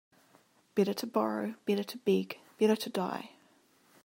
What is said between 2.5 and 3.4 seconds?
better to die!